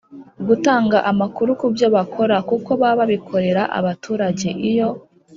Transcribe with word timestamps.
gutanga 0.47 0.97
amakuru 1.11 1.49
ku 1.59 1.67
byo 1.73 1.87
bakora 1.95 2.35
kuko 2.49 2.69
baba 2.81 2.97
babikorera 2.99 3.63
abaturage. 3.79 4.49
iyo 4.69 4.89